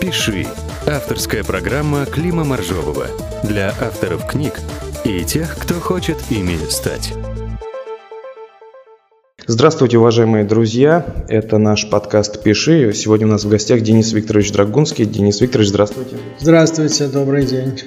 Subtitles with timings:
[0.00, 0.46] «Пиши»–
[0.86, 3.06] авторская программа Клима Моржового
[3.42, 4.54] для авторов книг
[5.04, 7.12] и тех, кто хочет ими стать.
[9.46, 11.04] Здравствуйте, уважаемые друзья.
[11.28, 12.94] Это наш подкаст «Пиши».
[12.94, 15.04] Сегодня у нас в гостях Денис Викторович Драгунский.
[15.04, 16.16] Денис Викторович, здравствуйте.
[16.38, 17.78] Здравствуйте, добрый день.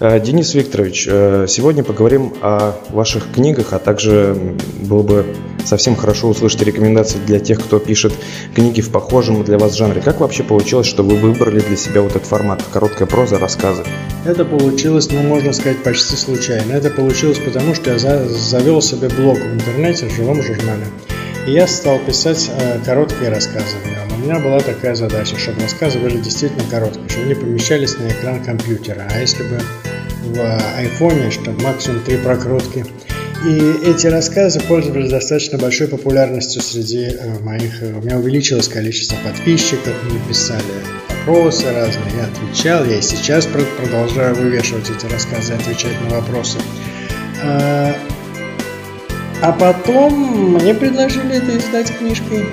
[0.00, 5.26] Э, Денис Викторович, э, сегодня поговорим о ваших книгах, а также было бы
[5.68, 8.12] совсем хорошо услышать рекомендации для тех, кто пишет
[8.54, 10.00] книги в похожем для вас жанре.
[10.00, 12.62] Как вообще получилось, что вы выбрали для себя вот этот формат?
[12.72, 13.84] Короткая проза, рассказы.
[14.24, 16.72] Это получилось, ну, можно сказать, почти случайно.
[16.72, 20.86] Это получилось потому, что я завел себе блог в интернете, в живом журнале.
[21.46, 23.76] И я стал писать э, короткие рассказы.
[24.16, 28.42] У меня была такая задача, чтобы рассказы были действительно короткие, чтобы они помещались на экран
[28.42, 29.06] компьютера.
[29.10, 29.60] А если бы
[30.24, 32.84] в айфоне, чтобы максимум три прокрутки.
[33.44, 37.82] И эти рассказы пользовались достаточно большой популярностью среди э, моих...
[37.82, 40.64] У меня увеличилось количество подписчиков, мне писали
[41.28, 46.58] вопросы разные, я отвечал, я и сейчас продолжаю вывешивать эти рассказы, отвечать на вопросы.
[47.42, 47.94] А,
[49.42, 52.46] а потом мне предложили это издать книжкой.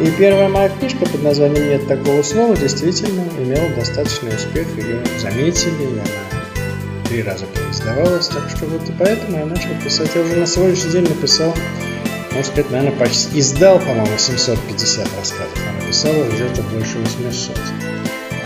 [0.00, 4.66] И первая моя книжка под названием «Нет такого слова» действительно имела достаточный успех.
[4.76, 6.33] Ее заметили, и она
[7.14, 8.26] три раза переиздавалась.
[8.26, 10.10] Так что вот и поэтому я начал писать.
[10.14, 11.54] Я уже на сегодняшний день написал,
[12.32, 17.56] можно сказать, наверное, почти издал, по-моему, 750 рассказов, а написал где-то больше 800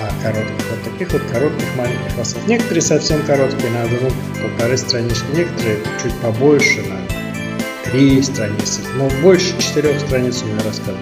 [0.00, 2.46] а коротких, вот таких вот коротких маленьких рассказов.
[2.46, 4.10] Некоторые совсем короткие, надо ну,
[4.42, 7.00] полторы странички, некоторые чуть побольше, на
[7.90, 11.00] три страницы, но больше четырех страниц у меня рассказов.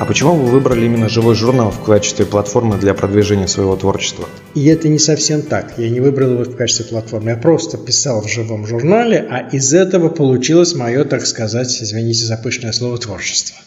[0.00, 4.26] А почему вы выбрали именно живой журнал в качестве платформы для продвижения своего творчества?
[4.54, 5.74] И это не совсем так.
[5.76, 7.32] Я не выбрал его в качестве платформы.
[7.32, 12.38] Я просто писал в живом журнале, а из этого получилось мое, так сказать, извините за
[12.38, 13.58] пышное слово, творчество.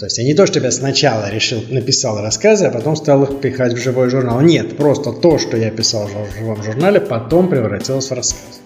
[0.00, 3.40] То есть я не то, что я сначала решил, написал рассказы, а потом стал их
[3.40, 4.40] пихать в живой журнал.
[4.40, 8.63] Нет, просто то, что я писал в живом журнале, потом превратилось в рассказ.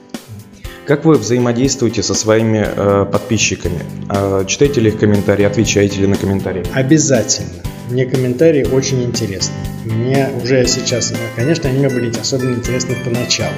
[0.88, 3.82] Как вы взаимодействуете со своими э, подписчиками?
[4.08, 6.64] Э, читаете ли их комментарии, отвечаете ли на комментарии?
[6.72, 7.62] Обязательно.
[7.90, 9.54] Мне комментарии очень интересны.
[9.84, 13.52] Мне уже сейчас, ну, конечно, они мне были особенно интересны поначалу.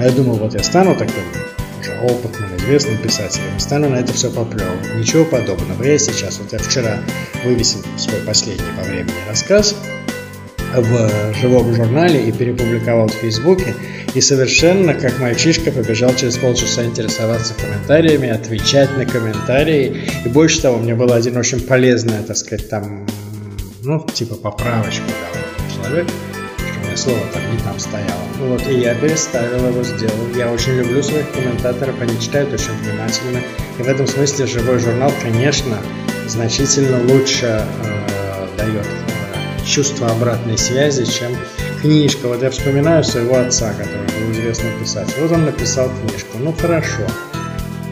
[0.00, 1.22] Я думал, вот я стану таким
[1.80, 4.96] уже опытным, известным писателем, стану на это все поплевывать.
[4.96, 5.84] Ничего подобного.
[5.84, 6.98] Я сейчас, вот я вчера
[7.44, 9.76] вывесил свой последний по времени рассказ
[10.76, 13.74] в живом журнале и перепубликовал в Фейсбуке.
[14.14, 19.96] И совершенно как мальчишка побежал через полчаса интересоваться комментариями, отвечать на комментарии.
[20.24, 23.06] И больше того, мне было один очень полезный, так сказать, там,
[23.82, 26.08] ну, типа поправочку дал человек,
[26.58, 28.22] что у меня слово там не там стояло.
[28.38, 30.28] Ну вот, и я переставил его, сделал.
[30.36, 33.40] Я очень люблю своих комментаторов, они читают очень внимательно.
[33.78, 35.78] И в этом смысле живой журнал, конечно,
[36.28, 38.86] значительно лучше э, дает
[39.66, 41.36] чувство обратной связи, чем
[41.80, 42.28] книжка.
[42.28, 45.14] Вот я вспоминаю своего отца, который был известный писатель.
[45.20, 46.38] Вот он написал книжку.
[46.38, 47.06] Ну хорошо.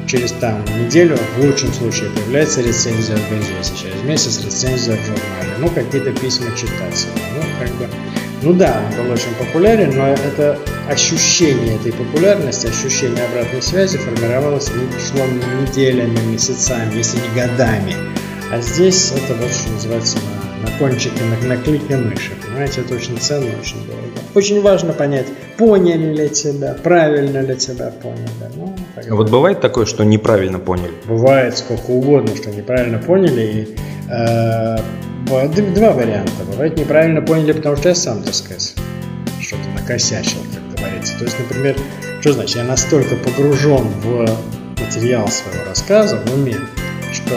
[0.06, 3.72] Через там неделю, в лучшем случае, появляется рецензия в газете.
[3.80, 5.54] Через месяц рецензия в журнале.
[5.58, 7.14] Ну, какие-то письма читателям.
[7.36, 7.88] Ну, как бы...
[8.42, 10.58] Ну да, он был очень популярен, но это
[10.88, 15.26] ощущение этой популярности, ощущение обратной связи формировалось шло
[15.60, 17.94] неделями, месяцами, если не годами.
[18.50, 22.32] А здесь это вот что называется на на кончике, на, на клике мыши.
[22.44, 24.02] Понимаете, это очень ценно, очень дорого.
[24.34, 25.26] Очень важно понять,
[25.56, 28.30] поняли ли тебя, правильно ли тебя поняли.
[28.56, 30.92] Ну, а вот бывает такое, что неправильно поняли?
[31.06, 33.42] Бывает сколько угодно, что неправильно поняли.
[33.42, 33.76] И,
[34.10, 34.76] э,
[35.74, 36.32] два варианта.
[36.50, 38.74] Бывает неправильно поняли, потому что я сам, так сказать,
[39.40, 41.18] что-то накосячил, как говорится.
[41.18, 41.76] То есть, например,
[42.20, 44.28] что значит, я настолько погружен в
[44.78, 46.56] материал своего рассказа, в уме,
[47.12, 47.34] что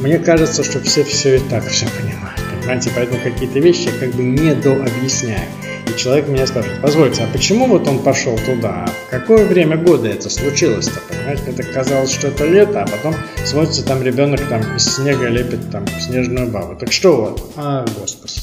[0.00, 4.14] мне кажется, что все все и так все понимают, понимаете, поэтому какие-то вещи я как
[4.14, 5.48] бы не дообъясняю.
[5.88, 8.86] И человек меня спрашивает, позвольте, а почему вот он пошел туда?
[9.08, 11.00] В какое время года это случилось-то?
[11.08, 15.28] Понимаете, мне так казалось, что это лето, а потом смотрите, там ребенок там из снега
[15.28, 16.76] лепит там снежную бабу.
[16.76, 17.52] Так что вот?
[17.56, 18.34] А, господи.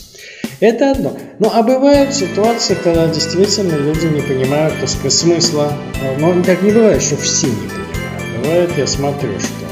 [0.60, 1.18] Это одно.
[1.40, 5.74] Ну, а бывают ситуации, когда действительно люди не понимают, так сказать, смысла.
[6.20, 8.44] Но так не бывает, что все не понимают.
[8.44, 9.67] Бывает, я смотрю, что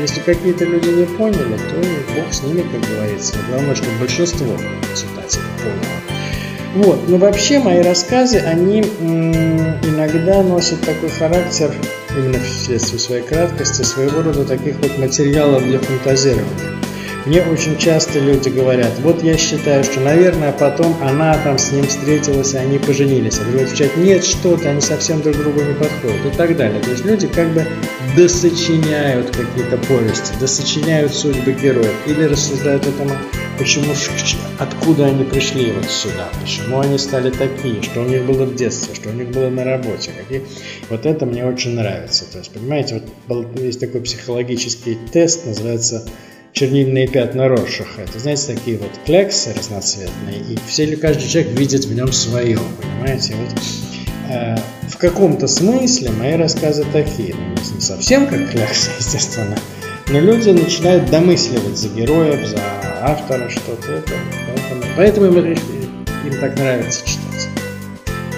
[0.00, 3.34] если какие-то люди не поняли, то бог с ними, как говорится.
[3.48, 4.46] Главное, чтобы большинство
[4.94, 6.00] читателей поняло.
[6.74, 11.72] Вот, но вообще мои рассказы, они иногда носят такой характер,
[12.16, 16.85] именно вследствие своей краткости, своего рода таких вот материалов для фантазирования.
[17.26, 21.84] Мне очень часто люди говорят, вот я считаю, что, наверное, потом она там с ним
[21.84, 23.40] встретилась, и они поженились.
[23.40, 26.80] А другой отвечает, нет, что-то, они совсем друг другу не подходят и так далее.
[26.80, 27.66] То есть люди как бы
[28.16, 33.10] досочиняют какие-то повести, досочиняют судьбы героев или рассуждают о том,
[33.58, 33.92] почему,
[34.60, 38.94] откуда они пришли вот сюда, почему они стали такие, что у них было в детстве,
[38.94, 40.12] что у них было на работе.
[40.16, 40.42] Какие...
[40.90, 42.24] Вот это мне очень нравится.
[42.30, 46.06] То есть, понимаете, вот есть такой психологический тест, называется
[46.56, 48.02] чернильные пятна Роршаха.
[48.02, 53.34] Это, знаете, такие вот кляксы разноцветные, и все, каждый человек видит в нем свое, понимаете?
[53.34, 53.62] Вот,
[54.30, 54.56] э,
[54.88, 59.58] в каком-то смысле мои рассказы такие, ну, не совсем как кляксы, естественно,
[60.08, 62.58] но люди начинают домысливать за героев, за
[63.02, 63.92] автора что-то.
[63.92, 64.12] Это,
[64.46, 65.58] поэтому, поэтому им,
[66.24, 67.25] им так нравится читать.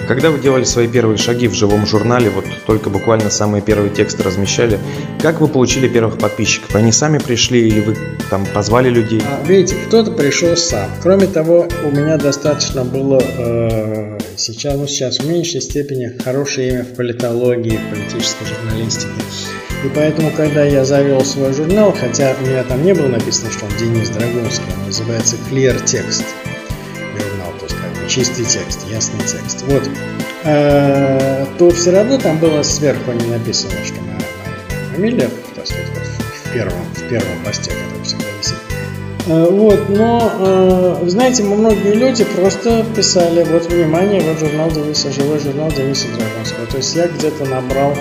[0.09, 4.23] Когда вы делали свои первые шаги в живом журнале, вот только буквально самые первые тексты
[4.23, 4.79] размещали,
[5.21, 6.75] как вы получили первых подписчиков?
[6.75, 7.95] Они сами пришли или вы
[8.31, 9.21] там позвали людей?
[9.23, 10.89] А, видите, кто-то пришел сам.
[11.03, 16.83] Кроме того, у меня достаточно было э, сейчас, ну сейчас в меньшей степени хорошее имя
[16.85, 19.11] в политологии, в политической журналистике.
[19.85, 23.65] И поэтому, когда я завел свой журнал, хотя у меня там не было написано, что
[23.65, 26.25] он Денис Драгунский, он называется Clear Text
[28.09, 29.63] чистый текст, ясный текст.
[29.67, 29.87] Вот.
[30.43, 35.85] Э, то все равно там было сверху не написано, что моя, моя фамилия, так сказать,
[36.43, 38.57] в первом, в первом посте, который всегда висит.
[39.27, 45.39] Э, вот, но, э, знаете, многие люди просто писали, вот, внимание, вот журнал Дениса, живой
[45.39, 46.65] журнал Дениса Драгунского.
[46.65, 47.95] То есть я где-то набрал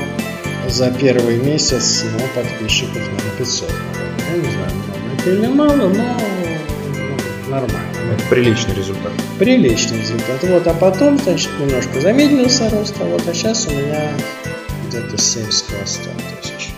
[0.68, 3.70] за первый месяц ну, подписчиков на 500.
[4.30, 6.04] Я не знаю, много это или мало, но
[7.48, 7.88] нормально.
[8.12, 9.12] Это приличный результат.
[9.38, 10.42] Приличный результат.
[10.42, 14.12] Вот, а потом, значит, немножко замедлился рост, а вот, а сейчас у меня
[14.88, 16.70] где-то 7 с хвостом тысяч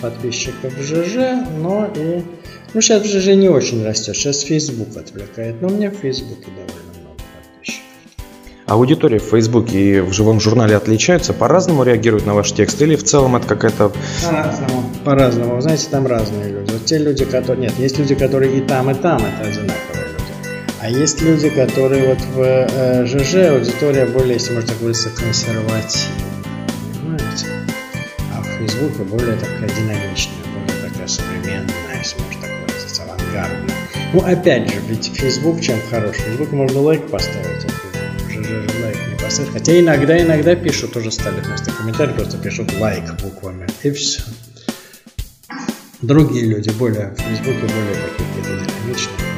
[0.00, 2.22] подписчиков в ЖЖ, но и...
[2.74, 6.46] Ну, сейчас в ЖЖ не очень растет, сейчас Facebook отвлекает, но у меня в Фейсбуке
[6.50, 6.94] довольно
[8.66, 11.34] Аудитория в Фейсбуке и в живом журнале отличаются?
[11.34, 13.92] По-разному реагируют на ваш текст или в целом это какая-то...
[14.24, 14.84] По-разному.
[15.04, 15.60] По-разному.
[15.60, 16.72] Знаете, там разные люди.
[16.72, 17.68] Вот те люди, которые...
[17.68, 20.03] Нет, есть люди, которые и там, и там, это одинаковые люди.
[20.84, 25.80] А есть люди, которые вот в э, ЖЖ аудитория более, если можно так выразиться, консервативная.
[28.30, 33.76] А в Фейсбуке более такая динамичная, более такая современная, если можно так выразиться, авангардная.
[34.12, 36.16] Ну, опять же, ведь Facebook чем хорош?
[36.16, 39.52] В Facebook можно лайк поставить, а лайк не поставить.
[39.54, 43.66] Хотя иногда, иногда пишут, тоже стали вместо комментариев, просто пишут лайк буквами.
[43.84, 44.20] И все.
[46.02, 49.33] Другие люди более в Фейсбуке более какие-то динамичные,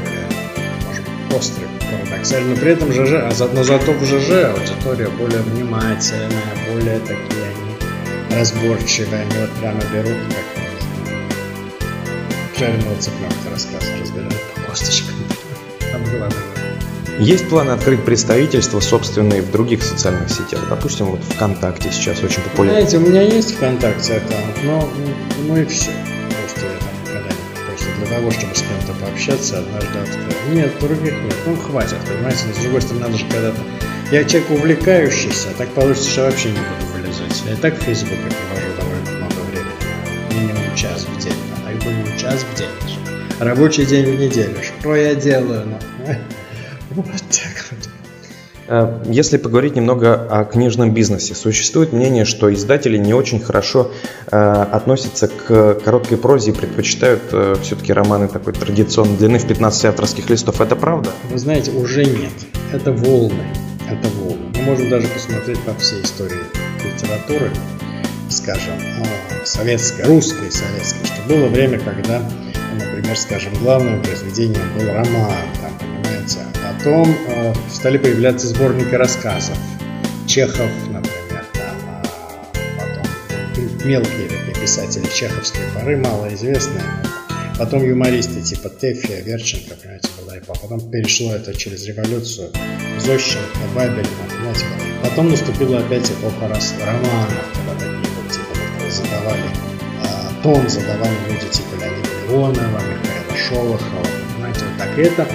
[1.36, 2.54] острые, парадоксально.
[2.54, 6.30] Но при этом ЖЖ, а за, но зато в ЖЖ аудитория более внимательная,
[6.72, 9.22] более такие они разборчивые.
[9.22, 10.56] Они вот прямо берут, как
[12.58, 15.14] жареного цыпленка рассказ разбирают по косточкам.
[17.18, 20.60] Есть планы открыть представительство собственные в других социальных сетях?
[20.68, 22.80] Допустим, вот ВКонтакте сейчас очень популярно.
[22.80, 24.88] Знаете, у меня есть ВКонтакте аккаунт, но
[25.46, 25.92] ну и все.
[26.40, 30.54] Просто я там когда-нибудь, просто для того, чтобы с кем-то пообщаться, однажды открыл.
[30.54, 31.34] Нет, других нет.
[31.46, 33.58] Ну, хватит, понимаете, но с другой стороны, надо же когда-то...
[34.12, 37.42] Я человек увлекающийся, а так получится, что вообще не буду вылезать.
[37.46, 39.72] Я и так в Фейсбуке провожу довольно много времени.
[40.30, 41.32] Минимум час в день.
[41.64, 42.68] А так думаю, час в день.
[43.40, 44.56] Рабочий день в неделю.
[44.62, 45.66] Что я делаю?
[45.66, 45.78] Ну,
[49.04, 53.92] если поговорить немного о книжном бизнесе, существует мнение, что издатели не очень хорошо
[54.30, 59.84] э, относятся к короткой прозе и предпочитают э, все-таки романы такой традиционной длины в 15
[59.86, 60.60] авторских листов.
[60.60, 61.10] Это правда?
[61.30, 62.32] Вы знаете, уже нет.
[62.72, 63.44] Это волны.
[63.88, 64.52] Это волны.
[64.56, 66.40] Мы можем даже посмотреть по всей истории
[66.84, 67.50] литературы,
[68.28, 68.74] скажем,
[69.44, 72.20] советской, русской советской, что было время, когда,
[72.74, 75.32] например, скажем, главным произведением был роман,
[75.62, 75.85] там,
[76.26, 79.56] понимаете, Потом э, стали появляться сборники рассказов.
[80.26, 82.02] Чехов, например, там, а
[82.78, 86.82] потом мелкие такие писатели чеховской поры, малоизвестные.
[87.58, 90.60] Потом юмористы типа Тэффи, Верченко, понимаете, была эпоха.
[90.62, 92.50] Потом перешло это через революцию.
[92.98, 94.64] Зощенко, Бабель, понимаете.
[95.02, 99.44] Потом наступила опять эпоха романов, когда такие вот типа задавали
[100.02, 105.26] э, тон, задавали люди типа Леонида Леонова, Михаила Шолохова, понимаете, вот так это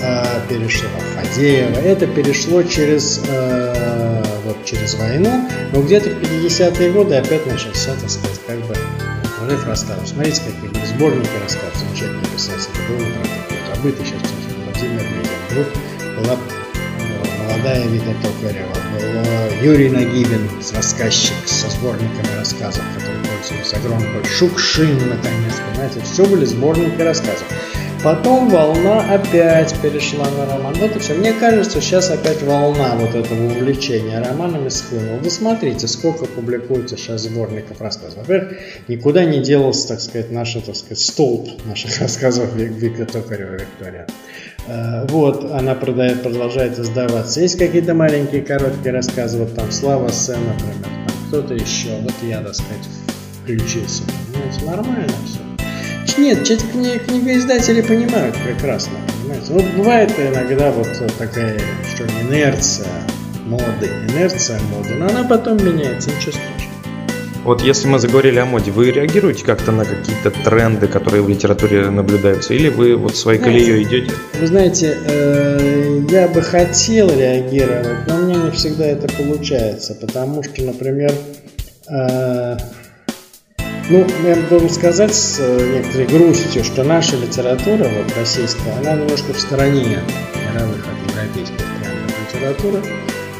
[0.00, 1.78] э, перешло Фадеева.
[1.78, 8.10] Это перешло через, э, вот, через войну, но где-то в 50-е годы опять начался, так
[8.10, 8.74] сказать, как бы
[9.38, 10.08] прорыв рассказов.
[10.08, 12.72] Смотрите, какие сборники рассказов, замечательные писатели.
[12.88, 13.26] Был, например,
[13.74, 14.22] забытый сейчас
[14.64, 15.66] Владимир Лизенбрук,
[16.16, 24.24] была э, молодая Вита Токарева, был Юрий Нагибин, рассказчик со сборниками рассказов, который пользуется огромным
[24.24, 27.46] Шукшин, наконец, понимаете, все были сборники рассказов.
[28.06, 30.74] Потом волна опять перешла на роман.
[30.74, 31.14] Вот и все.
[31.14, 35.16] Мне кажется, сейчас опять волна вот этого увлечения романами схлынула.
[35.16, 38.18] Вы смотрите, сколько публикуется сейчас сборников рассказов.
[38.18, 44.06] Во-первых, никуда не делался, так сказать, наш, так сказать, столб наших рассказов Вика Токарева Виктория.
[44.68, 47.40] Э, вот, она продает, продолжает издаваться.
[47.40, 51.96] Есть какие-то маленькие короткие рассказы, вот там Слава Сэм, например, там кто-то еще.
[52.02, 52.88] Вот я, так сказать,
[53.42, 54.04] включился.
[54.32, 55.45] Понимаете, нормально все.
[56.18, 59.52] Нет, кни книгоиздатели понимают прекрасно, понимаете.
[59.52, 61.60] Вот бывает иногда вот такая,
[61.94, 62.88] что инерция
[63.44, 66.66] моды, инерция моды, но она потом меняется, ничего страшного.
[67.44, 71.90] Вот если мы заговорили о моде, вы реагируете как-то на какие-то тренды, которые в литературе
[71.90, 74.10] наблюдаются, или вы вот своей колеей идете?
[74.40, 80.60] Вы знаете, э, я бы хотел реагировать, но меня не всегда это получается, потому что,
[80.64, 81.12] например,
[81.88, 82.56] э,
[83.88, 89.32] ну, я должен сказать с э, некоторой грустью, что наша литература, вот российская, она немножко
[89.32, 90.00] в стороне
[90.52, 92.82] мировых от европейских трендов литературы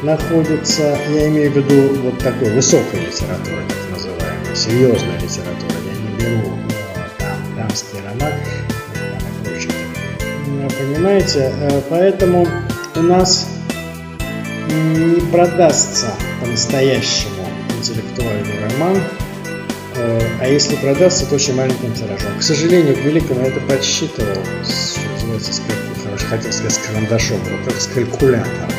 [0.03, 5.75] находится, я имею в виду вот такой высокой литературы, так называемой, серьезной литературы.
[5.85, 6.71] Я не беру ну,
[7.17, 9.53] там дамский роман там.
[10.47, 12.47] Ну, понимаете, э, поэтому
[12.95, 13.49] у нас
[14.69, 18.97] не продастся по-настоящему интеллектуальный роман
[19.97, 22.37] а если продастся, то очень маленьким тиражом.
[22.39, 25.61] К сожалению, к великому я это подсчитывал, что называется, с,
[26.03, 28.71] хорошо, хотел сказать, с карандашом, но как с калькулятором.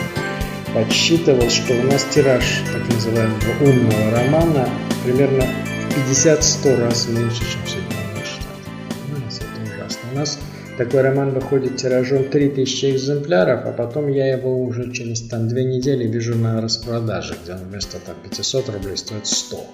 [0.74, 4.68] Подсчитывал, что у нас тираж так называемого умного романа
[5.04, 5.44] примерно
[5.90, 8.58] в 50-100 раз меньше, чем в Соединенных Штатах.
[9.06, 10.00] Понимаете, это ужасно.
[10.12, 10.38] У нас
[10.76, 16.06] такой роман выходит тиражом 3000 экземпляров, а потом я его уже через там, две недели
[16.06, 19.66] вижу на распродаже, где он вместо там, 500 рублей стоит 100.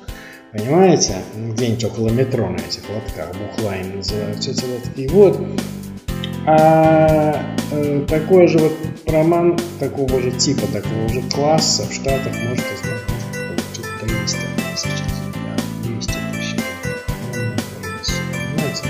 [0.55, 1.17] Понимаете?
[1.35, 5.01] Где-нибудь около метро на этих лотках, бухлайн называются эти лотки.
[5.01, 5.37] И вот,
[6.47, 8.73] а э, такой же вот
[9.07, 14.39] роман такого же типа, такого же класса в Штатах может получить 300
[14.71, 14.91] тысяч.
[15.83, 16.57] 200 тысяч.
[18.55, 18.85] Понимаете?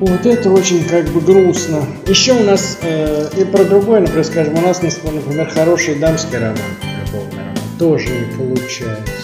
[0.00, 1.86] Вот это очень как бы грустно.
[2.06, 6.58] Еще у нас э, и про другое, например, скажем, у нас, например, хороший дамский роман,
[7.06, 9.21] любовный роман, тоже не получается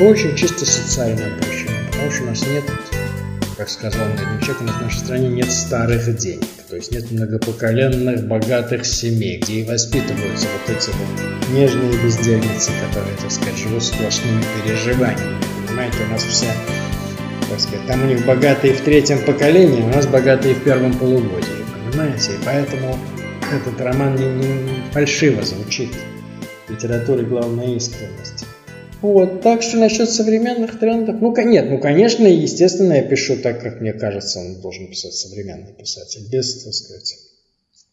[0.00, 2.64] очень чисто социальная причина, потому что у нас нет,
[3.56, 6.92] как сказал мне один человек, у нас в нашей стране нет старых денег, то есть
[6.92, 13.56] нет многопоколенных богатых семей, где и воспитываются вот эти вот нежные бездельницы, которые, так сказать,
[13.56, 15.36] живут сплошными переживаниями.
[15.66, 16.46] Понимаете, у нас все,
[17.50, 21.64] так сказать, там у них богатые в третьем поколении, у нас богатые в первом полугодии,
[21.90, 22.32] понимаете?
[22.32, 22.96] И поэтому
[23.52, 25.90] этот роман не, не фальшиво звучит.
[26.68, 28.44] В литературе главная искренность.
[29.00, 33.80] Вот, так что насчет современных трендов, ну, нет, ну, конечно, естественно, я пишу так, как
[33.80, 37.16] мне кажется, он должен писать современный писатель, без, так сказать,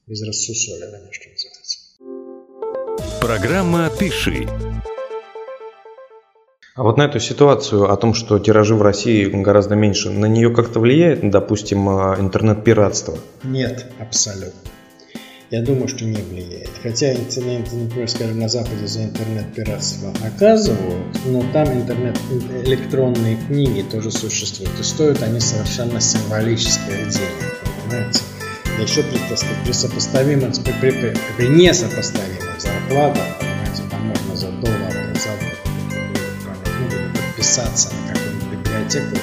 [0.08, 1.80] без рассусоливания, что называется.
[3.22, 4.48] Программа «Пиши».
[6.76, 10.54] А вот на эту ситуацию о том, что тиражи в России гораздо меньше, на нее
[10.54, 13.18] как-то влияет, допустим, а, интернет-пиратство?
[13.44, 14.60] Нет, абсолютно.
[15.52, 16.72] Я думаю, что не влияет.
[16.82, 22.18] Хотя, например, скажем, на Западе за интернет-пиратство наказывают, но там интернет,
[22.66, 24.72] электронные книги тоже существуют.
[24.80, 28.22] И стоят они совершенно символических денег, понимаете?
[28.78, 34.48] Да еще при, сказать, при сопоставимых, при, при, при, несопоставимых зарплатах, понимаете, там можно за
[34.48, 35.30] доллар, за
[36.80, 39.16] ну, подписаться на какую-нибудь библиотеку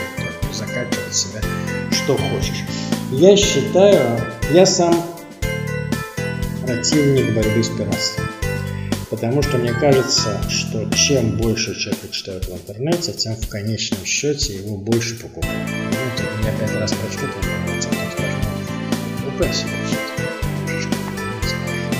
[0.52, 1.40] закачивать себя
[1.92, 2.64] что хочешь.
[3.10, 4.18] Я считаю,
[4.52, 4.94] я сам
[6.62, 8.26] противник борьбы с пиратством.
[9.10, 14.54] Потому что мне кажется, что чем больше человек читает в интернете, тем в конечном счете
[14.54, 15.68] его больше покупают.
[15.68, 17.72] Понимаете, я пять раз прочту скажу, ну,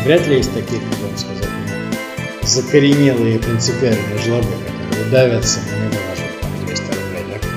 [0.05, 5.89] Вряд ли есть такие, как вам сказать, ну, закоренелые принципиальные жлобы, которые удавятся, но не
[5.89, 7.49] выложат там 200 рублей книжки.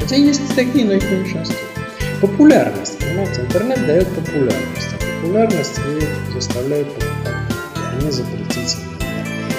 [0.00, 1.56] Хотя есть такие, но их меньшинство.
[2.20, 4.89] Популярность, понимаете, интернет дает популярность
[5.20, 7.34] популярность и заставляют покупать.
[7.76, 8.86] И они запретительные.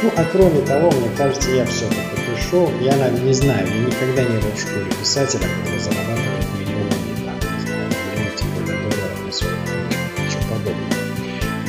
[0.03, 4.39] Ну, а кроме того, мне кажется, я все-таки пришел, я не знаю, я никогда не
[4.39, 6.89] был в школе писателя, который зарабатывает миллионы
[7.25, 7.39] там,
[8.35, 9.51] тем более долларов на свой
[10.17, 10.93] ничего подобного.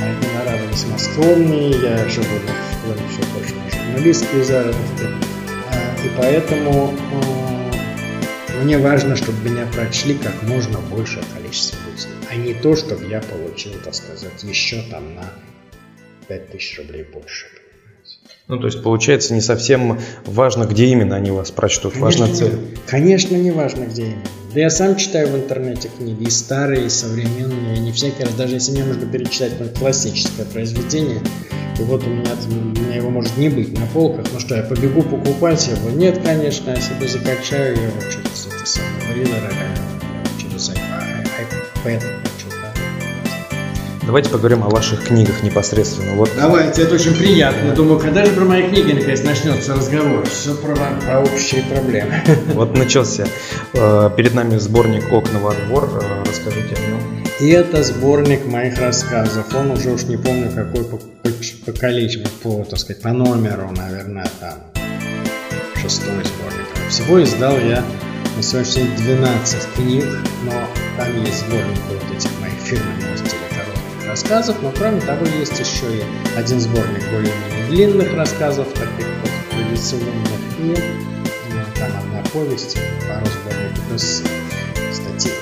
[0.00, 5.06] Мои гонорары весьма скромные, я живу в школе все больше на журналистские заработки,
[5.70, 6.94] а, и поэтому
[8.62, 11.91] мне важно, чтобы меня прочли как можно большее количество людей,
[12.32, 15.24] а не то, чтобы я получил, так сказать, еще там на
[16.28, 17.46] 5000 рублей больше.
[18.48, 22.58] Ну, то есть, получается, не совсем важно, где именно они вас прочтут, конечно, важна цель.
[22.86, 24.24] Конечно, не важно, где именно.
[24.54, 28.34] Да я сам читаю в интернете книги, и старые, и современные, и не всякий раз,
[28.34, 31.20] даже если мне нужно перечитать классическое произведение,
[31.78, 34.62] и вот у меня, у меня его может не быть на полках, ну что, я
[34.62, 35.90] побегу покупать его?
[35.90, 39.52] Нет, конечно, я себе закачаю его через это самое, ридер,
[40.38, 40.70] через
[41.84, 42.02] iPad,
[44.04, 46.14] Давайте поговорим о ваших книгах непосредственно.
[46.14, 46.28] Вот.
[46.36, 47.72] Давайте, это очень приятно.
[47.72, 50.24] Думаю, когда же про мои книги наконец начнется разговор?
[50.26, 52.12] Все про, про общие проблемы.
[52.54, 53.26] Вот начался.
[53.74, 55.88] Э, перед нами сборник «Окна во двор».
[56.02, 57.24] Э, расскажите о нем.
[57.40, 59.54] И это сборник моих рассказов.
[59.54, 61.28] Он уже уж не помню, какой по, по,
[61.66, 64.54] по количеству, по, так сказать, по номеру, наверное, там
[65.80, 66.90] шестой сборник.
[66.90, 67.84] Всего издал я
[68.36, 70.04] на сегодняшний день 12 книг,
[70.44, 70.52] но
[70.96, 76.02] там есть сборник вот этих моих фирменных коротких рассказов, но кроме того есть еще и
[76.36, 80.74] один сборник более-менее длинных рассказов, таких вот традиционных, и
[81.50, 82.76] ну, там одна повесть,
[83.08, 84.22] пару сборников плюс
[84.92, 85.32] статей.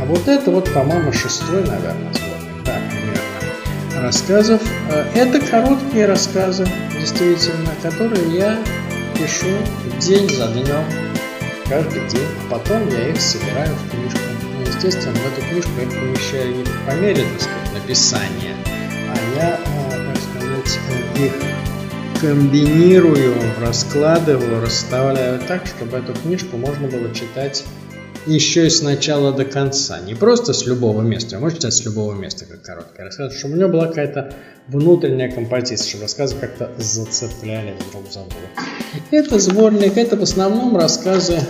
[0.00, 4.60] А вот это вот, по-моему, шестой, наверное, сборник, да, примерно, рассказов.
[4.90, 6.66] Э, это короткие рассказы,
[6.98, 8.58] действительно, которые я
[9.14, 9.46] пишу
[10.00, 10.84] день за днем,
[11.68, 14.18] каждый день, а потом я их собираю в книжку.
[14.66, 18.56] Естественно, в эту книжку я помещаю не по мере, так сказать, написания,
[19.08, 20.78] а я, а, так сказать,
[21.18, 21.32] их
[22.20, 27.64] комбинирую, раскладываю, расставляю так, чтобы эту книжку можно было читать
[28.26, 30.00] еще и с начала до конца.
[30.00, 33.54] Не просто с любого места, а можно читать с любого места, как короткий рассказ, чтобы
[33.54, 34.34] у него была какая-то
[34.68, 38.46] внутренняя композиция, чтобы рассказы как-то зацепляли друг за друга.
[39.10, 41.40] Это сборник, это в основном рассказы,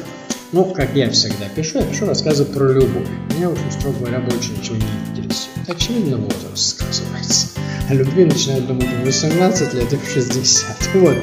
[0.53, 3.09] ну, как я всегда пишу, я пишу рассказы про любовь.
[3.35, 5.69] Меня, очень строго говоря, больше ничего не интересует.
[5.69, 7.49] Очевидно, возраст сказывается.
[7.89, 10.77] О любви начинают думать в 18 лет и в 60.
[10.95, 11.17] Вот.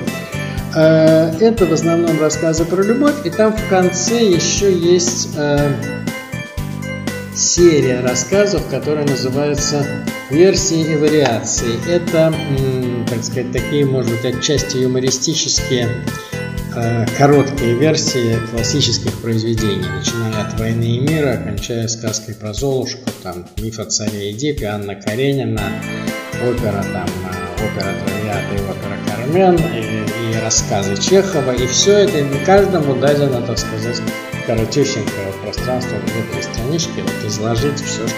[0.75, 5.75] Э, это в основном рассказы про любовь, и там в конце еще есть э,
[7.35, 9.85] серия рассказов, которая называется
[10.31, 11.73] «Версии и вариации».
[11.87, 12.33] Это,
[13.07, 15.87] так сказать, такие, может быть, отчасти юмористические
[16.75, 23.45] э, короткие версии классических произведений, начиная от «Войны и мира», кончая сказкой про Золушку, там,
[23.57, 25.61] «Миф о царе Эдипе», Анна Каренина,
[26.41, 27.07] опера там
[27.59, 33.41] опера Травиата и опера Кармен, и, и рассказы Чехова, и все это, и каждому дадено,
[33.41, 34.01] так сказать,
[34.47, 38.15] коротюсенькое пространство внутри странички, вот изложить все, что,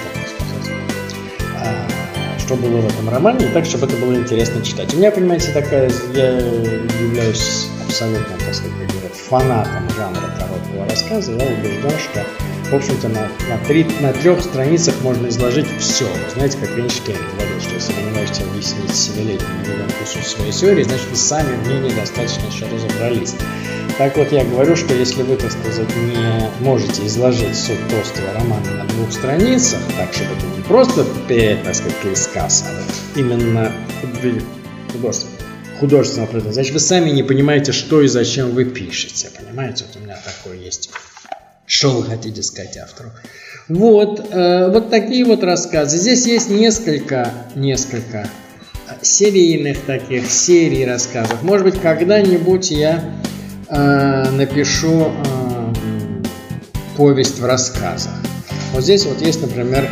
[1.58, 4.94] а, что было в этом романе, и так, чтобы это было интересно читать.
[4.94, 11.46] У меня, понимаете, такая, я являюсь абсолютно, так сказать, говорят, фанатом жанра короткого рассказа, я
[11.46, 12.26] убежден, что
[12.72, 16.06] в общем-то, на, на, три, на трех страницах можно изложить все.
[16.06, 20.54] Вы знаете, как Эйнштейн говорил, что если вы не можете объяснить семилетнему ребенку суть своей
[20.54, 23.36] теории, значит, вы сами в ней недостаточно еще разобрались.
[23.98, 28.72] Так вот, я говорю, что если вы, так сказать, не можете изложить суть толстого романа
[28.72, 33.74] на двух страницах, так, чтобы это не просто, так сказать, пересказ, а именно
[34.94, 35.31] художественный,
[35.82, 39.30] художественного произведения, значит, вы сами не понимаете, что и зачем вы пишете.
[39.38, 40.90] Понимаете, вот у меня такое есть
[41.72, 43.12] что вы хотите сказать автору?
[43.70, 45.98] Вот, э, вот такие вот рассказы.
[45.98, 48.28] Здесь есть несколько, несколько
[49.02, 51.42] серийных таких серий рассказов.
[51.44, 53.02] Может быть, когда-нибудь я
[53.70, 55.74] э, напишу э,
[56.98, 58.12] повесть в рассказах.
[58.74, 59.90] Вот здесь вот есть, например,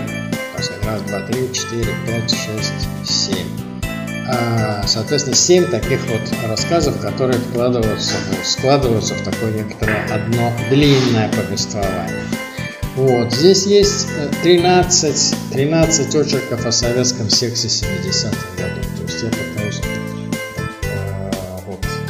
[0.85, 3.68] раз, два, три, четыре, пять, шесть, семь.
[4.31, 8.13] А, соответственно, семь таких вот рассказов, которые складываются,
[8.43, 12.25] складываются в такое некоторое одно длинное повествование.
[12.95, 13.33] Вот.
[13.33, 14.07] Здесь есть
[14.43, 18.85] 13, э, 13 очерков о советском сексе 70-х годов.
[18.97, 19.81] То есть я пытаюсь
[20.83, 21.31] э,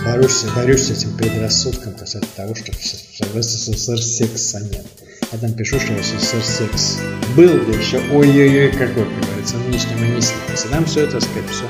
[0.04, 4.86] борюсь, борюсь с этим предрассудком касательно того, что в СССР секса нет.
[5.32, 6.98] Я там пишу, что в СССР секс
[7.38, 10.68] был, да еще ой-ой-ой какой, как говорится, нынешнего не снится.
[10.70, 11.66] Нам все это, сказать, все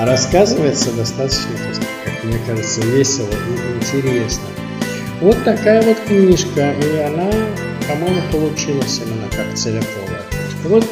[0.00, 1.50] рассказывается достаточно,
[2.04, 4.44] как мне кажется, весело и интересно.
[5.20, 7.30] Вот такая вот книжка, и она,
[7.88, 10.22] по-моему, получилась именно как целиковая
[10.64, 10.84] Вот,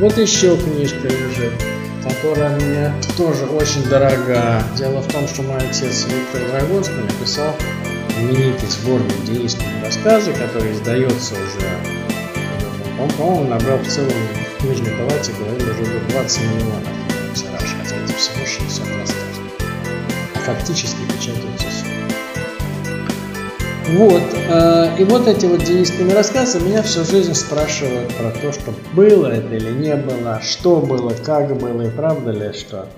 [0.00, 1.52] вот еще книжка лежит,
[2.02, 4.62] которая мне тоже очень дорога.
[4.76, 7.54] Дело в том, что мой отец Виктор Драгоцкий написал
[8.14, 11.68] знаменитый сборник денежные рассказы, который издается уже,
[13.00, 18.12] он, по-моему, набрал в целом в книжной палате, говорили, уже 20 миллионов тираж, хотя это
[18.14, 19.42] всего 60 рассказов.
[20.34, 21.96] А фактически печатаются 40.
[23.88, 28.74] Вот, э, и вот эти вот денискими рассказы меня всю жизнь спрашивают про то, что
[28.94, 32.88] было это или не было, что было, как было и правда ли что.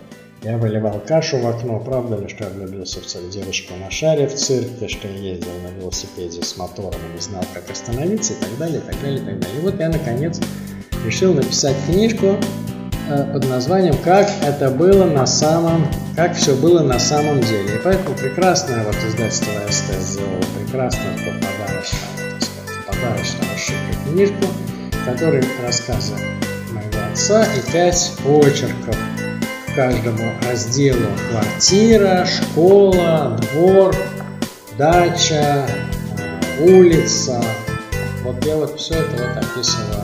[0.43, 4.29] Я выливал кашу в окно, правда ли, что я влюбился в цель девушку на шаре
[4.29, 8.37] в цирке, что я ездил на велосипеде с мотором и не знал, как остановиться и
[8.37, 9.59] так далее, и так далее, и так далее.
[9.59, 10.41] И вот я, наконец,
[11.05, 12.37] решил написать книжку
[13.09, 15.87] под названием «Как это было на самом...
[16.15, 17.77] Как все было на самом деле».
[17.77, 24.53] И поэтому прекрасное вот издательство СТ сделало прекрасную подарочную, сказать, подарочную расширенную книжку,
[24.93, 26.15] в которой рассказы
[26.73, 28.97] моего отца и пять очерков
[29.75, 33.95] каждому разделу квартира, школа, двор,
[34.77, 35.69] дача,
[36.19, 37.41] э, улица.
[38.25, 40.03] Вот я вот все это вот описываю,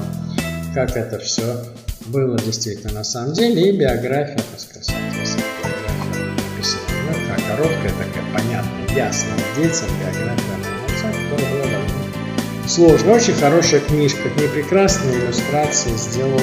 [0.74, 1.64] как это все
[2.06, 6.82] было действительно на самом деле, и биография, так сказать, соответственно, биография написана.
[7.06, 13.14] Ну, такая короткая, такая понятная, ясная детям биография отца, которая была довольно сложная.
[13.14, 16.40] Очень хорошая книжка, к ней прекрасные иллюстрации сделал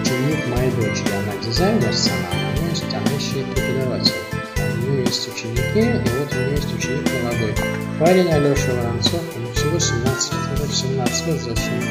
[0.00, 1.12] ученик моей дочери.
[1.12, 4.12] Она дизайнер сама, но есть, она еще и преподаватель.
[4.56, 7.54] У нее есть ученики, и вот у нее есть ученик молодой.
[8.00, 10.40] Парень Алеша Воронцов, ему всего 17 лет.
[10.54, 11.82] Это в 17 лет зачем?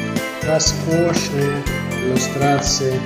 [0.42, 1.62] Роскошные
[2.02, 2.98] иллюстрации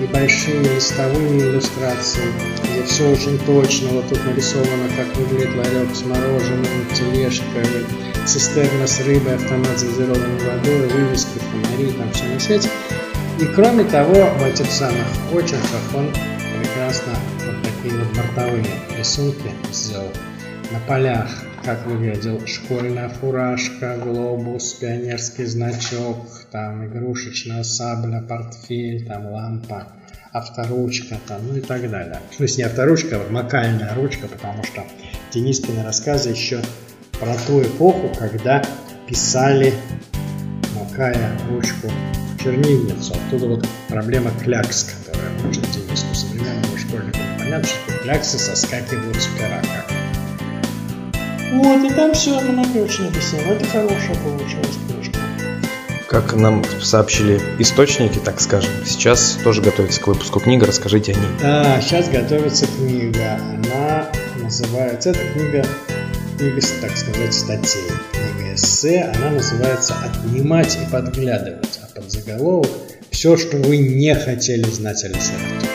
[0.00, 2.32] и большие листовые иллюстрации,
[2.64, 3.88] где все очень точно.
[3.90, 7.44] Вот тут нарисовано, как выглядит ларек с мороженым, тележка,
[8.26, 12.68] цистерна с рыбой, автомат с газированной водой, вывески, фонари, там все на свете.
[13.40, 16.10] И кроме того, в этих самых очерках он
[16.58, 17.12] прекрасно
[17.46, 20.12] вот такие вот бортовые рисунки сделал
[20.70, 21.30] на полях,
[21.64, 29.88] как выглядел школьная фуражка, глобус, пионерский значок, там игрушечная сабля, портфель, там лампа,
[30.32, 32.20] авторучка, там, ну и так далее.
[32.30, 34.84] В смысле не авторучка, а макальная ручка, потому что
[35.32, 36.62] Денискины рассказы еще
[37.20, 38.62] про ту эпоху, когда
[39.06, 39.74] писали,
[40.74, 41.90] макая ручку
[42.42, 43.12] чернильницу.
[43.26, 49.60] Оттуда вот проблема клякс, которая может Дениску современному школьнику понятно, что кляксы соскакивают с пера
[49.60, 49.89] как.
[51.52, 53.52] Вот, и там все на очень объяснено.
[53.52, 55.18] Это хорошая получилась книжка.
[56.08, 61.28] Как нам сообщили источники, так скажем, сейчас тоже готовится к выпуску книга, расскажите о ней.
[61.40, 63.34] Да, сейчас готовится книга.
[63.34, 64.06] Она
[64.42, 65.64] называется, эта книга,
[66.38, 67.90] книга, так сказать, статей.
[68.12, 72.70] Книга эссе, она называется «Отнимать и подглядывать», а под заголовок
[73.10, 75.68] «Все, что вы не хотели знать о литературе».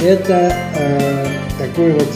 [0.00, 1.26] Это э,
[1.58, 2.08] такой вот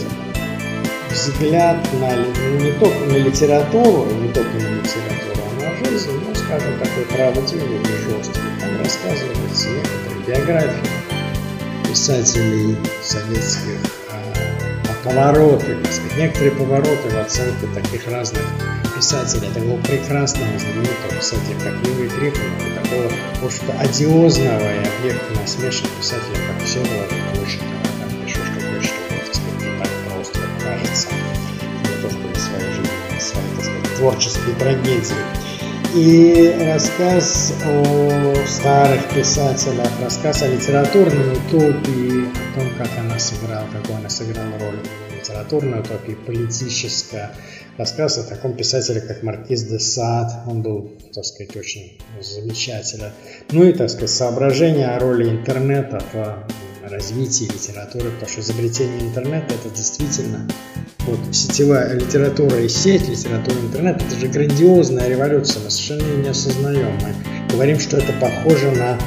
[1.11, 6.35] взгляд на, ну, не только на литературу, не только на литературу, а на жизнь, ну,
[6.35, 8.39] скажем, такой правдивый и жесткий.
[8.59, 10.89] Там рассказывается некоторые биографии
[11.87, 18.43] писателей советских, а, повороты, так сказать, некоторые повороты в оценке таких разных
[18.95, 25.89] писателей, такого прекрасного, знаменитого писателя, как Юрий Трифонов, такого, вот что одиозного и объекта насмешек
[25.99, 27.80] писателя, как Всеволод Кошин,
[31.07, 32.61] У тоже были свои
[33.09, 35.51] так сказать, творческие трагедии.
[35.93, 43.97] И рассказ о старых писателях, рассказ о литературной утопии, о том, как она сыграла, какую
[43.97, 44.79] она сыграла роль
[45.19, 47.31] литературной утопии, политическая.
[47.77, 50.31] Рассказ о таком писателе, как Маркиз де Сад.
[50.47, 53.11] Он был, так сказать, очень замечателен.
[53.51, 56.47] Ну и, так сказать, соображения о роли интернета в
[56.91, 60.47] развитии литературы, потому что изобретение интернета это действительно
[61.05, 66.29] вот сетевая литература и сеть, литература интернет, это же грандиозная революция, мы совершенно ее не
[66.29, 66.99] осознаем.
[67.01, 68.99] Мы говорим, что это похоже на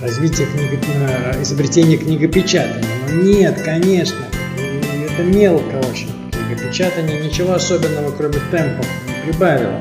[0.00, 2.84] развитие книги, на изобретение книгопечатания.
[3.08, 4.24] Но нет, конечно,
[4.56, 6.10] это мелко очень.
[6.30, 9.80] Книгопечатание ничего особенного, кроме темпов, не прибавило.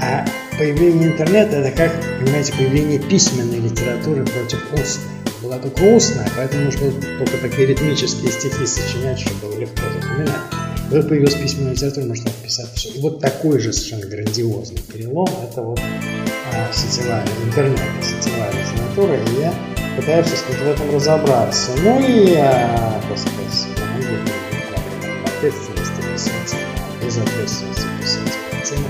[0.00, 0.24] А
[0.58, 6.90] появление интернета это как, понимаете, появление письменной литературы против устной была только устная, поэтому нужно
[7.18, 10.40] только такие ритмические стихи сочинять, чтобы было легко запоминать.
[10.90, 12.88] Когда появилась письменная литература, можно писать все.
[12.90, 19.40] И вот такой же совершенно грандиозный перелом– это вот а, сетевая интернет, сетевая литература, и
[19.40, 19.54] я
[19.96, 21.70] пытаюсь, сказать, в этом разобраться.
[21.82, 23.38] Ну и, а, так сказать,
[25.38, 26.66] ответственности писателя,
[27.04, 28.86] безответственности писателя.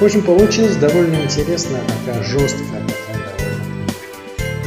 [0.00, 2.80] В общем, получилась довольно интересная такая жесткая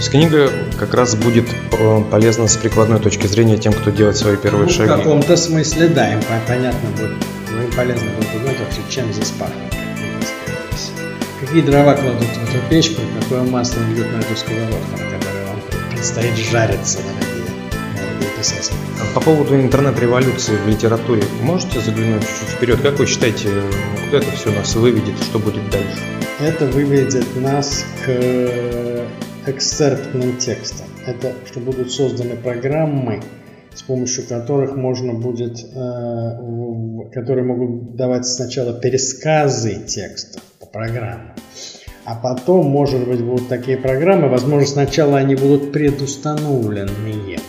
[0.03, 4.35] есть книга как раз будет э, полезна с прикладной точки зрения тем, кто делает свои
[4.35, 4.89] первые ну, шаги.
[4.89, 7.11] В каком-то смысле, да, им понятно будет,
[7.51, 9.73] ну, им полезно будет узнать вообще, чем здесь пахнет.
[11.39, 15.61] Какие дрова кладут в эту печку, какое масло идет на эту сковородку, на которой вам
[15.91, 17.53] предстоит жариться, дорогие
[17.95, 18.75] молодые писатели.
[19.13, 22.81] По поводу интернет-революции в литературе, можете заглянуть чуть-чуть вперед?
[22.81, 23.47] Как вы считаете,
[24.05, 25.99] куда это все нас выведет, что будет дальше?
[26.41, 28.92] Это выведет нас к
[29.47, 30.87] эксцерптным текстом.
[31.05, 33.21] Это что будут созданы программы,
[33.73, 41.33] с помощью которых можно будет, э, которые могут давать сначала пересказы текстов по программам,
[42.05, 47.39] а потом, может быть, будут такие программы, возможно, сначала они будут предустановленные,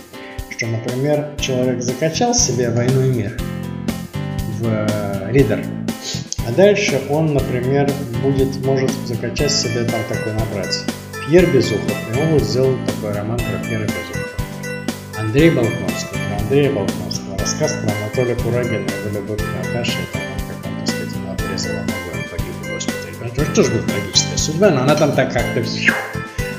[0.50, 3.32] что, например, человек закачал себе «Войну и мир»
[4.60, 5.84] в ридер, э,
[6.48, 7.90] а дальше он, например,
[8.22, 10.84] будет, может закачать себе там такой набрать.
[11.26, 14.24] Пьер Безухов, и он будет сделать такой роман про Пьера Безухова.
[15.16, 20.70] Андрей Болконский, про Андрея Болконского, рассказ про Анатолия Курагина, его любовь к Наташе, там, как
[20.70, 23.32] он, так сказать, она отрезала ногу, он погиб в госпитале.
[23.32, 25.64] Это тоже была трагическая судьба, но она там так как-то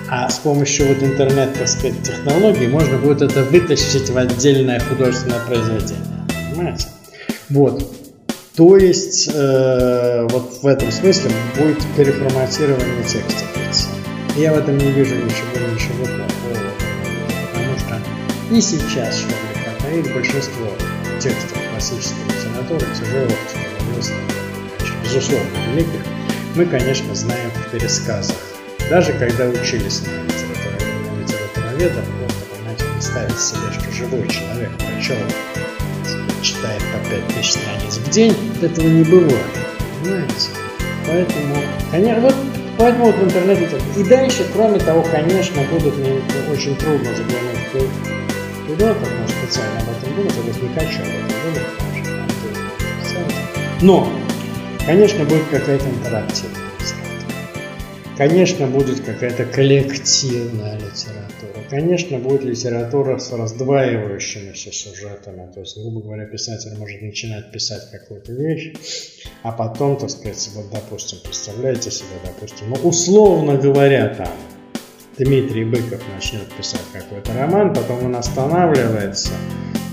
[0.09, 5.39] а с помощью вот интернет, так сказать, технологий можно будет это вытащить в отдельное художественное
[5.41, 6.25] произведение.
[6.51, 6.87] Понимаете?
[7.49, 7.83] Вот.
[8.55, 13.45] То есть, э, вот в этом смысле будет переформатирование текстов.
[14.35, 16.71] Я в этом не вижу ничего, ничего плохого,
[17.53, 18.01] потому что
[18.51, 20.67] и сейчас, ли, хватает большинство
[21.21, 24.19] текстов классической литературы, тяжелых, тяжеловесных,
[25.05, 26.01] безусловно, великих,
[26.55, 28.35] мы, конечно, знаем в пересказах.
[28.89, 35.15] Даже когда учились на литературоведах, просто, понимаете, представить себе, что живой человек прочел
[36.41, 39.45] читает по 5000 страниц в день, этого не бывает.
[40.03, 40.49] Понимаете?
[41.07, 41.55] Поэтому,
[41.89, 42.35] конечно, вот
[42.77, 48.67] поэтому вот в интернете И дальше, кроме того, конечно, будут мне очень трудно заглянуть в
[48.67, 51.95] туда, потому что специально об этом думать, я не хочу об этом думать, потому
[53.09, 54.09] что Но,
[54.85, 56.74] конечно, будет какая-то интерактивность.
[58.17, 61.69] Конечно, будет какая-то коллективная литература.
[61.69, 65.51] Конечно, будет литература с раздваивающимися сюжетами.
[65.53, 68.71] То есть, грубо говоря, писатель может начинать писать какую-то вещь,
[69.43, 74.31] а потом, так сказать, вот, допустим, представляете себе, допустим, ну, условно говоря, там,
[75.17, 79.31] Дмитрий Быков начнет писать какой-то роман, потом он останавливается,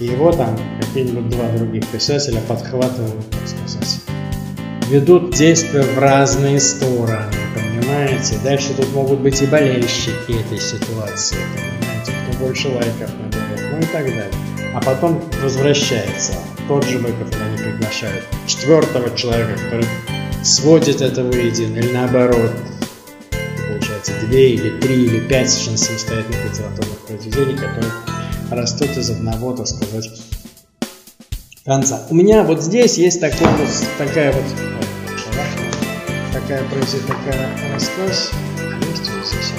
[0.00, 4.00] и его там какие-нибудь два других писателя подхватывают, так сказать,
[4.90, 7.41] ведут действия в разные стороны
[7.82, 8.38] понимаете?
[8.42, 12.12] Дальше тут могут быть и болельщики этой ситуации, понимаете?
[12.28, 14.32] Кто больше лайков наберет, ну и так далее.
[14.74, 16.32] А потом возвращается
[16.68, 19.86] тот же Быков, они приглашают четвертого человека, который
[20.42, 22.52] сводит это воедино, или наоборот,
[23.68, 27.92] получается, две или три или пять совершенно самостоятельных литературных произведений, которые
[28.50, 30.08] растут из одного, так сказать,
[31.64, 32.02] конца.
[32.10, 33.68] У меня вот здесь есть такой вот,
[33.98, 34.44] такая вот
[36.42, 38.30] такая произойдет такая рассказ.
[38.58, 39.56] А есть у нас совсем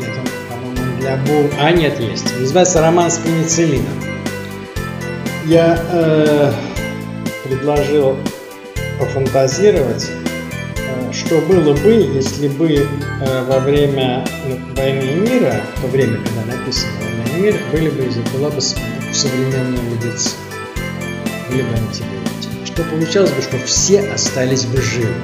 [0.00, 1.48] Нет, он, по-моему, для Бу...
[1.60, 2.24] А, нет, есть.
[2.38, 3.86] Называется «Роман с пенициллином».
[5.44, 6.52] Я э,
[7.44, 8.16] предложил
[8.98, 10.10] пофантазировать,
[10.76, 14.24] э, что было бы, если бы э, во время
[14.76, 18.60] войны и мира, в то время, когда написано «Война и мир», были бы, была бы
[18.60, 20.34] современная медицина,
[21.48, 25.14] были бы антибиотики то получалось бы, что все остались бы живы.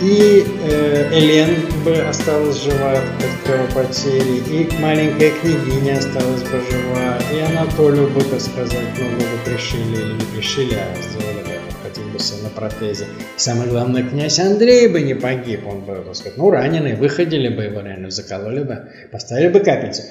[0.00, 3.02] И э, Элен бы осталась жива от
[3.44, 9.96] кровопотери, и маленькая княгиня осталась бы жива, и Анатолию бы, так сказать, ну, бы пришили
[9.96, 11.52] или не пришили, а сделали бы,
[11.82, 13.04] хотел бы себе на протезе.
[13.36, 17.54] И самое главное, князь Андрей бы не погиб, он бы, так сказать, ну, раненый, выходили
[17.54, 20.04] бы его реально, закололи бы, поставили бы капельницу.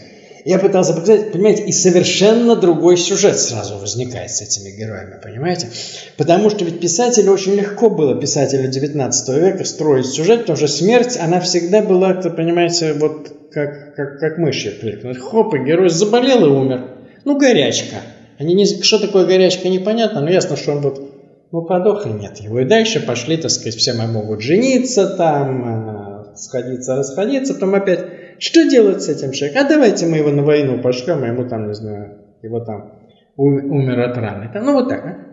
[0.45, 5.69] Я пытался показать, понимаете, и совершенно другой сюжет сразу возникает с этими героями, понимаете?
[6.17, 11.17] Потому что ведь писателю очень легко было, писателю 19 века, строить сюжет, потому что смерть,
[11.19, 15.17] она всегда была, понимаете, вот как, как, как мыши кликнуть.
[15.17, 16.87] Хоп, и герой заболел и умер.
[17.25, 17.97] Ну, горячка.
[18.37, 21.01] Они не, что такое горячка, непонятно, но ясно, что он вот,
[21.51, 22.61] ну, подох и нет его.
[22.61, 28.69] И дальше пошли, так сказать, все могут жениться там, э, сходиться, расходиться, потом опять что
[28.69, 29.65] делать с этим человеком?
[29.65, 32.99] А давайте мы его на войну пошлем, а ему там, не знаю, его там
[33.35, 34.49] умер от раны.
[34.53, 35.29] Там, ну вот так, а?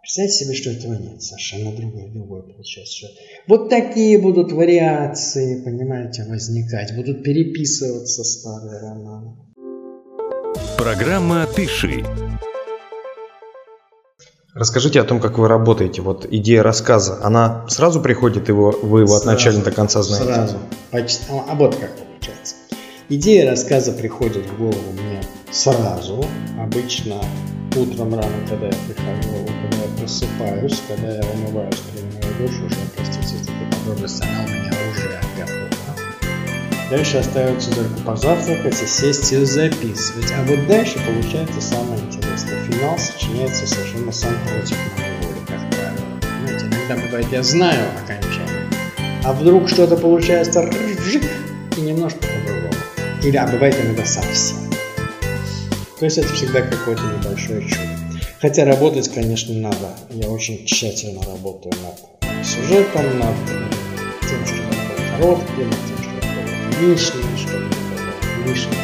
[0.00, 3.08] Представьте себе, что этого нет, совершенно другое, другое получается.
[3.48, 9.36] Вот такие будут вариации, понимаете, возникать, будут переписываться старые романы.
[10.78, 12.04] Программа «Пиши».
[14.54, 16.02] Расскажите о том, как вы работаете.
[16.02, 20.32] Вот идея рассказа, она сразу приходит, его, вы его сразу, от начала до конца знаете?
[20.32, 20.56] Сразу.
[20.92, 21.24] Почти.
[21.28, 22.54] А вот как получается.
[23.08, 26.24] Идея рассказа приходит в голову мне сразу,
[26.58, 27.20] обычно
[27.76, 33.38] утром рано, когда я прихожу, когда я просыпаюсь, когда я умываюсь, принимаю душ, уже, простите,
[33.38, 36.88] такие подробности, она у меня уже готова.
[36.90, 40.32] Дальше остается только позавтракать и сесть и записывать.
[40.36, 42.64] А вот дальше получается самое интересное.
[42.64, 46.20] Финал сочиняется совершенно сам против моей воли, как правило.
[46.44, 48.68] Знаете, иногда бывает, я знаю окончание,
[49.24, 50.62] а вдруг что-то получается
[51.76, 52.74] и немножко по-другому.
[53.22, 54.56] Или, а бывает иногда совсем.
[55.98, 57.82] То есть это всегда какое-то небольшое чудо.
[58.40, 59.96] Хотя работать, конечно, надо.
[60.10, 63.34] Я очень тщательно работаю над сюжетом, над
[64.28, 66.46] тем, что такое коротким, над тем, что такое
[66.80, 67.58] лишним, что
[68.46, 68.74] лишним.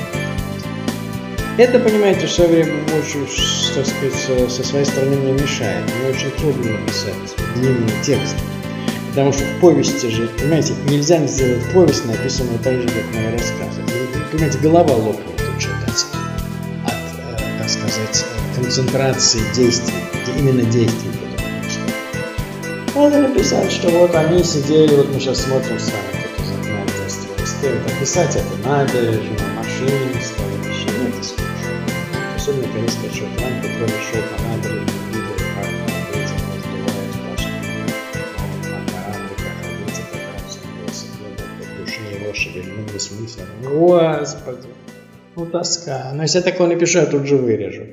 [1.59, 3.27] Это, понимаете, все время очень,
[3.75, 5.85] так сказать, со своей стороны мне мешает.
[5.95, 7.15] Мне очень трудно написать
[7.57, 8.37] длинный текст.
[9.13, 13.83] Потому что в повести же, понимаете, нельзя сделать повесть, написанную так же, как мои рассказы.
[14.31, 16.19] Понимаете, голова лопнет у читателя
[16.87, 18.25] от, э, так сказать,
[18.57, 19.93] концентрации действий,
[20.39, 21.11] именно действий.
[22.95, 26.83] Надо написать, что вот они сидели, вот мы сейчас смотрим с вами тут из окна
[27.45, 30.23] стоит описать это набережную, машины,
[43.63, 44.69] господи,
[45.37, 46.13] ну тоска.
[46.15, 47.87] Но если я такое напишу, я тут же вырежу.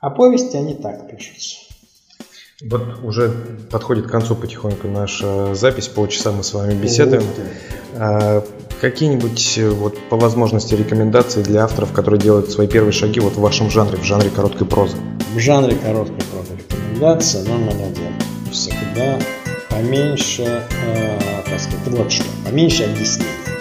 [0.00, 1.56] А повести они так пишутся.
[2.62, 3.30] Вот уже
[3.70, 7.22] подходит к концу потихоньку наша запись, полчаса мы с вами беседуем.
[7.94, 8.42] А,
[8.80, 13.70] какие-нибудь вот по возможности рекомендации для авторов, которые делают свои первые шаги вот в вашем
[13.70, 14.96] жанре, в жанре короткой прозы?
[15.34, 18.14] В жанре короткой прозы рекомендация номер один.
[18.50, 19.18] Всегда
[19.68, 23.55] поменьше, э, так сказать, вот что, поменьше объяснений.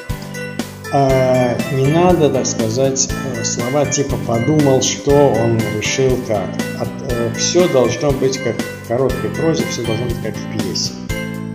[0.98, 6.48] А не надо, так сказать, э, слова типа «подумал, что он решил как».
[6.80, 10.94] От, э, все должно быть как в короткой прозе, все должно быть как в пьесе.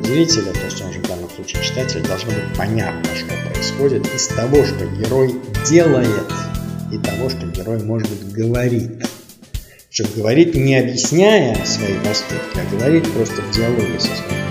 [0.02, 4.26] Зрителя, то есть он же в данном случае читатель, должно быть понятно, что происходит из
[4.26, 5.34] того, что герой
[5.66, 6.30] делает,
[6.92, 9.06] и того, что герой, может быть, говорит.
[9.88, 14.49] Чтобы говорит не объясняя свои поступки, а говорит просто в диалоге со своим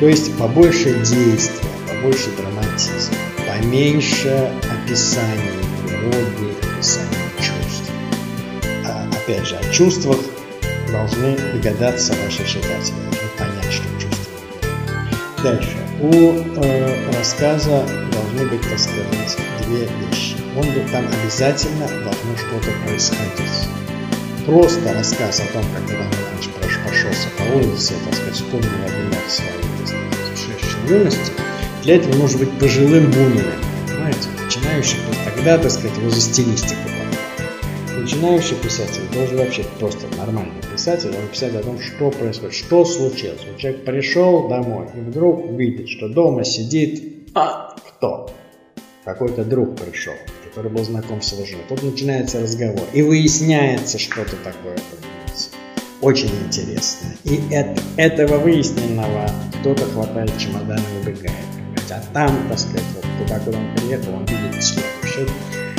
[0.00, 3.16] То есть побольше действия, побольше драматизма,
[3.48, 7.90] поменьше описаний природы, описаний чувств.
[8.86, 10.18] А, опять же, о чувствах
[10.92, 15.42] должны догадаться ваши читатели, должны понять, что чувствуют.
[15.42, 15.76] Дальше.
[16.00, 20.36] У э, рассказа должны быть, так сказать, две вещи.
[20.56, 23.68] Он там обязательно должно что-то происходить.
[24.46, 26.48] Просто рассказ о том, как Иван Иванович
[26.88, 29.68] прошелся по улице, так сказать, вспомнил о днях своих
[30.88, 31.32] юности,
[31.82, 33.52] для этого нужно быть пожилым бумером,
[33.86, 34.28] понимаете?
[34.42, 36.76] Начинающий, тогда, так сказать, его за стилистику
[37.98, 43.40] Начинающий писатель должен вообще просто нормальный писатель, он писать о том, что происходит, что случилось.
[43.46, 48.30] Вот человек пришел домой и вдруг видит, что дома сидит а, кто?
[49.04, 51.64] Какой-то друг пришел, который был знаком с его женой.
[51.68, 54.76] Тут начинается разговор и выясняется что-то такое
[56.00, 57.08] очень интересно.
[57.24, 59.30] И от этого выясненного
[59.60, 61.34] кто-то хватает чемодан и убегает.
[61.90, 65.26] А там, так сказать, вот туда, куда он приехал, он видит следующее.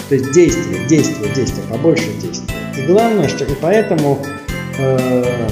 [0.09, 2.55] То есть действие, действие, действие, побольше действия.
[2.77, 4.19] И главное, что и поэтому
[4.79, 5.49] э,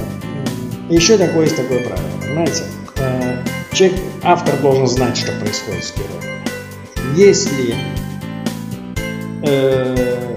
[0.89, 2.63] еще такое есть такое правило, понимаете?
[2.97, 3.37] Э,
[3.71, 6.43] человек, автор должен знать, что происходит с героем.
[7.15, 7.75] Если
[9.43, 10.36] э,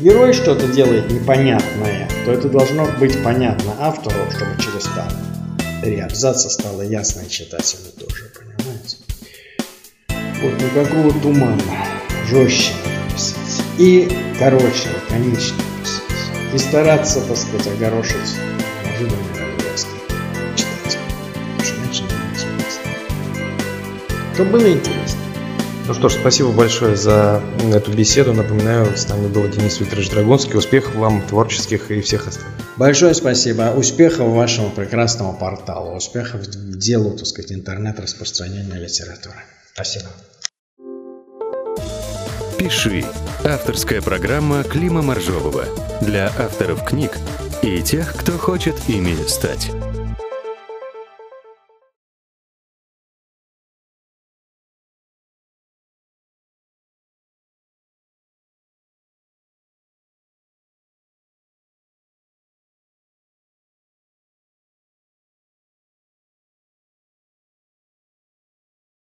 [0.00, 5.08] герой что-то делает непонятное, то это должно быть понятно автору, чтобы через там
[5.82, 8.96] три абзаца стало ясно и читателю тоже, понимаете?
[10.42, 11.62] Вот никакого тумана,
[12.28, 13.64] жестче надо писать.
[13.78, 14.08] И
[14.38, 16.54] короче, лаконично писать.
[16.54, 18.16] И стараться, так сказать, огорошить
[18.84, 20.00] неожиданной развязкой
[20.56, 21.00] читателя.
[21.56, 22.90] Потому что иначе не интересно.
[24.34, 25.09] Чтобы было интересно.
[25.90, 27.42] Ну что ж, спасибо большое за
[27.74, 28.32] эту беседу.
[28.32, 30.56] Напоминаю, с нами был Денис Викторович Драгунский.
[30.56, 32.54] Успехов вам творческих и всех остальных.
[32.76, 33.72] Большое спасибо.
[33.76, 35.96] Успехов вашему прекрасному порталу.
[35.96, 39.34] Успехов в делу, так сказать, интернет-распространения литературы.
[39.74, 40.06] Спасибо.
[42.56, 43.04] «Пиши»–
[43.44, 45.64] авторская программа Клима Моржового
[46.02, 47.18] для авторов книг
[47.62, 49.72] и тех, кто хочет ими стать.